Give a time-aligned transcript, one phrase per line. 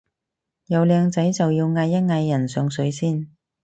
[0.65, 3.29] 有靚仔就要嗌一嗌人上水先